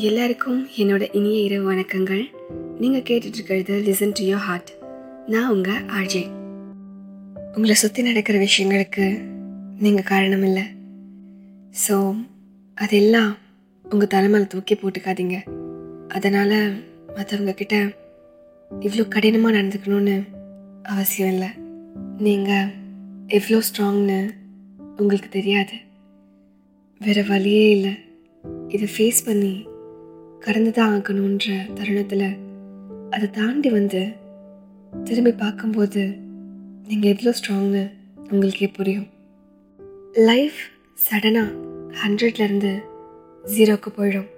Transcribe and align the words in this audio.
எல்லாருக்கும் 0.00 0.60
என்னோட 0.82 1.14
இனிய 1.18 1.38
இரவு 1.46 1.64
வணக்கங்கள். 1.70 2.22
நீங்கள் 2.82 3.02
கேட்டுட்ருக்கிறது 3.08 3.74
லிசன் 3.86 4.14
டு 4.18 4.22
யோர் 4.24 4.44
ஹார்ட் 4.44 4.70
நான் 5.26 5.50
உங்கள் 5.50 5.82
ஆர்ஜே. 5.98 6.22
உங்களை 7.54 7.74
சுற்றி 7.74 8.02
நடக்கிற 8.02 8.38
விஷயங்களுக்கு 8.38 9.06
நீங்கள் 9.78 10.06
காரணம் 10.10 10.42
இல்லை 10.42 10.62
ஸோ 11.82 11.96
அதெல்லாம் 12.74 13.32
உங்கள் 13.84 14.10
தலைமையில் 14.14 14.48
தூக்கி 14.52 14.74
போட்டுக்காதீங்க. 14.74 15.38
அதனால் 16.08 16.56
மற்றவங்க 17.16 17.54
கிட்ட 17.54 17.76
இவ்வளோ 18.70 19.06
கடினமாக 19.08 19.56
நடந்துக்கணும்னு 19.58 20.16
அவசியம் 20.82 21.32
இல்லை. 21.34 21.50
நீங்கள் 22.18 22.72
எவ்வளோ 23.26 23.60
ஸ்ட்ராங்னு 23.68 24.18
உங்களுக்கு 24.96 25.30
தெரியாது. 25.38 25.76
வேறு 27.00 27.24
வழியே 27.24 27.68
இல்லை. 27.76 27.94
இதை 28.68 28.88
ஃபேஸ் 28.94 29.20
பண்ணி 29.26 29.52
கடந்து 30.42 30.70
தான் 30.70 31.00
ஆகணுன்ற 31.00 31.72
தருணத்தில் 31.72 32.36
அதை 33.10 33.30
தாண்டி 33.30 33.70
வந்து 33.70 34.12
திரும்பி 35.04 35.32
பார்க்கும்போது 35.32 36.16
நீங்கள் 36.88 37.10
எவ்வளோ 37.10 37.36
ஸ்ட்ராங்னு 37.36 37.90
உங்களுக்கே 38.30 38.68
புரியும். 38.68 39.06
லைஃப் 40.12 40.58
சடனாக 41.04 41.54
ஹண்ட்ரட்லேருந்து 42.04 42.78
ஜீரோக்கு 43.44 43.88
போயிடும். 43.96 44.28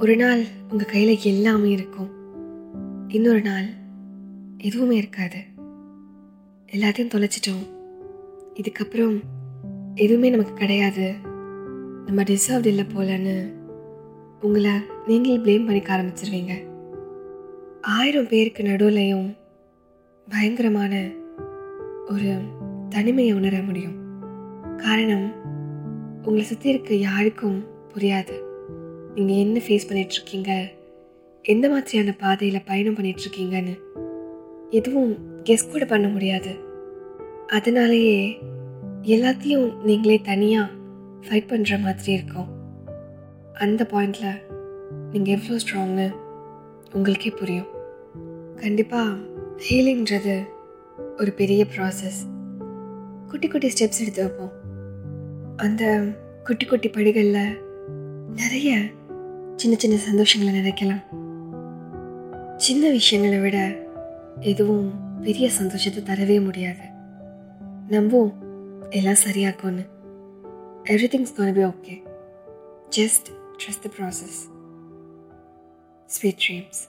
ஒரு 0.00 0.16
நாள் 0.16 0.44
உங்கள் 0.70 0.86
கையில் 0.86 1.18
எல்லாமே 1.22 1.70
இருக்கும். 1.70 2.10
இன்னொரு 3.08 3.40
நாள் 3.40 3.66
எதுவுமே 4.58 4.96
இருக்காது. 4.96 5.38
எல்லாத்தையும் 6.72 7.12
தொலைச்சிட்டோம். 7.14 7.66
இதுக்கப்புறம் 8.54 9.20
எதுவுமே 9.94 10.30
நமக்கு 10.30 10.52
கிடையாது. 10.52 11.14
நம்ம 12.06 12.22
டிசர்வ்ட் 12.22 12.66
இல்லை 12.66 12.84
போலன்னு 12.96 13.64
உங்களை 14.42 14.72
நீங்களே 15.06 15.36
ப்ளேம் 15.36 15.64
பண்ணிக்க 15.64 15.96
ஆரம்பிச்சிருவீங்க. 15.96 16.68
ஆயிரம் 17.80 18.28
பேருக்கு 18.28 18.62
நடுவுலையும் 18.62 19.36
பயங்கரமான 20.28 21.10
ஒரு 22.06 22.32
தனிமையை 22.88 23.34
உணர 23.34 23.62
முடியும். 23.62 23.96
காரணம் 24.76 25.34
உங்களை 26.22 26.42
சுற்றி 26.42 26.68
இருக்க 26.68 26.94
யாருக்கும் 26.94 27.64
புரியாது. 27.94 28.34
நீங்கள் 29.14 29.36
என்ன 29.36 29.58
ஃபேஸ் 29.58 29.88
பண்ணிகிட்ருக்கீங்க 29.88 30.68
எந்த 31.42 31.68
மாதிரியான 31.68 32.12
பாதையில் 32.12 32.64
பயணம் 32.64 32.94
பண்ணிகிட்ருக்கீங்கன்னு 32.94 33.74
எதுவும் 34.70 35.42
கெஸ் 35.42 35.72
கூட 35.72 35.84
பண்ண 35.84 36.08
முடியாது. 36.08 36.52
அதனாலேயே 37.46 38.38
எல்லாத்தையும் 39.02 39.82
நீங்களே 39.82 40.20
தனியாக 40.20 40.70
ஃபைட் 41.28 41.50
பண்ணுற 41.50 41.82
மாதிரி 41.82 42.12
இருக்கும். 42.12 42.55
அந்த 43.58 43.86
பாயிண்டில் 43.90 44.40
நீங்கள் 45.12 45.34
எவ்வளோ 45.34 45.60
ஸ்ட்ராங்னு 45.62 46.06
உங்களுக்கே 46.92 47.30
புரியும். 47.30 47.70
கண்டிப்பாக 48.56 49.16
ஹீலிங்கிறது 49.56 50.36
ஒரு 51.18 51.32
பெரிய 51.32 51.66
ப்ராசஸ் 51.76 52.18
குட்டி 53.28 53.48
குட்டி 53.48 53.68
ஸ்டெப்ஸ் 53.68 54.00
எடுத்து 54.00 54.22
வைப்போம். 54.22 54.52
அந்த 55.56 56.02
குட்டி 56.44 56.66
குட்டி 56.66 56.88
படிகளில் 56.88 57.58
நிறைய 58.34 58.78
சின்ன 59.56 59.76
சின்ன 59.78 59.96
சந்தோஷங்களை 60.10 60.52
நினைக்கலாம். 60.60 61.04
சின்ன 62.56 62.90
விஷயங்களை 62.90 63.38
விட 63.40 63.58
எதுவும் 64.40 64.88
பெரிய 65.22 65.50
சந்தோஷத்தை 65.50 66.02
தரவே 66.02 66.44
முடியாது. 66.44 66.84
நம்புவோம் 67.90 68.34
எல்லாம் 68.90 69.22
சரியாக்கும்னு 69.26 69.86
every 70.84 71.08
things 71.14 71.34
be 71.34 71.62
okay 71.62 72.02
just 72.96 73.28
trust 73.58 73.82
the 73.82 73.88
process. 73.88 74.48
Sweet 76.06 76.38
dreams. 76.38 76.88